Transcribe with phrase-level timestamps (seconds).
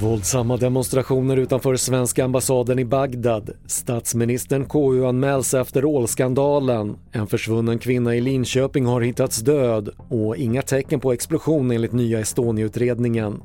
[0.00, 3.50] Våldsamma demonstrationer utanför svenska ambassaden i Bagdad.
[3.66, 6.96] Statsministern KU-anmäls efter ålskandalen.
[7.12, 12.20] En försvunnen kvinna i Linköping har hittats död och inga tecken på explosion enligt nya
[12.20, 13.42] Estonia-utredningen.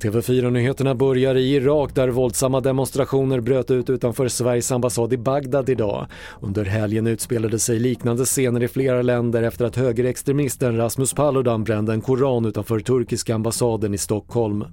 [0.00, 6.06] TV4-nyheterna börjar i Irak där våldsamma demonstrationer bröt ut utanför Sveriges ambassad i Bagdad idag.
[6.40, 11.92] Under helgen utspelade sig liknande scener i flera länder efter att högerextremisten Rasmus Paludan brände
[11.92, 14.64] en koran utanför turkiska ambassaden i Stockholm.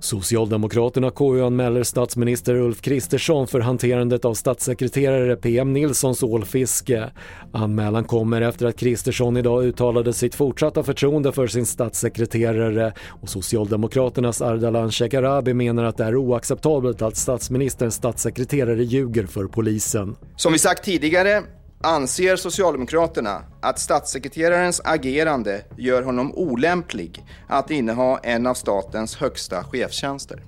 [0.00, 7.10] Socialdemokraterna KU-anmäler statsminister Ulf Kristersson för hanterandet av statssekreterare PM Nilssons ålfiske.
[7.52, 12.92] Anmälan kommer efter att Kristersson idag uttalade sitt fortsatta förtroende för sin statssekreterare
[13.22, 20.16] och Socialdemokraternas Ardalan Shekarabi menar att det är oacceptabelt att statsministerns statssekreterare ljuger för polisen.
[20.36, 21.42] Som vi sagt tidigare
[21.82, 30.42] anser Socialdemokraterna att statssekreterarens agerande gör honom olämplig att inneha en av statens högsta chefstjänster.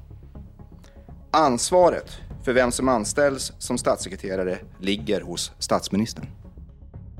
[1.30, 2.10] Ansvaret
[2.44, 6.26] för vem som anställs som statssekreterare ligger hos statsministern.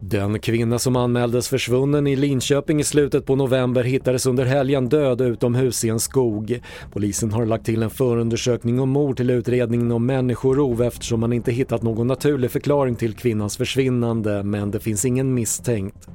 [0.04, 5.20] Den kvinna som anmäldes försvunnen i Linköping i slutet på november hittades under helgen död
[5.20, 6.60] utomhus i en skog.
[6.92, 11.52] Polisen har lagt till en förundersökning om mord till utredningen om människorov eftersom man inte
[11.52, 16.08] hittat någon naturlig förklaring till kvinnans försvinnande men det finns ingen misstänkt.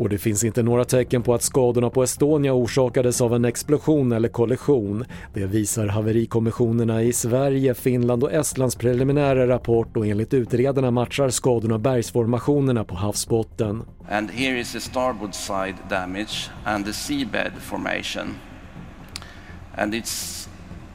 [0.00, 4.12] Och det finns inte några tecken på att skadorna på Estonia orsakades av en explosion
[4.12, 5.04] eller kollision.
[5.34, 11.78] Det visar haverikommissionerna i Sverige, Finland och Estlands preliminära rapport och enligt utredarna matchar skadorna
[11.78, 13.82] bergsformationerna på havsbotten.
[14.10, 18.34] And here is the starboard side damage and the seabed formation.
[19.74, 20.48] And it's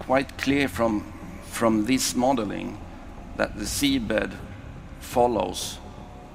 [0.07, 1.03] quite clear from,
[1.51, 2.77] from this modeling
[3.37, 4.29] that the seabed
[4.99, 5.79] follows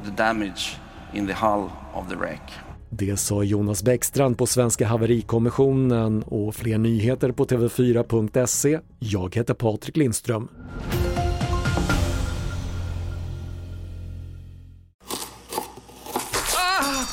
[0.04, 0.79] the damage
[1.12, 2.52] in the hull of the wreck.
[2.90, 8.80] Det sa Jonas Bäckstrand på Svenska haverikommissionen och fler nyheter på tv4.se.
[8.98, 10.48] Jag heter Patrik Lindström.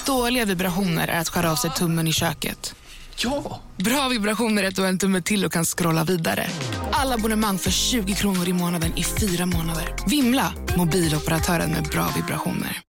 [0.06, 2.75] Dåliga vibrationer är att skära av sig tummen i köket.
[3.18, 3.59] Ja!
[3.78, 6.47] Bra vibrationer är att du har en tumme till och kan scrolla vidare.
[6.91, 9.96] Alla abonnemang för 20 kronor i månaden i fyra månader.
[10.07, 10.53] Vimla!
[10.78, 12.81] Mobiloperatören med bra vibrationer.